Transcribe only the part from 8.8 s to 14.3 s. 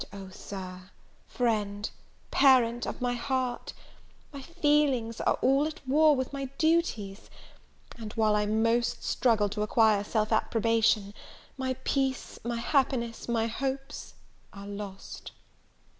struggle to acquire self approbation, my peace, my happiness, my hopes,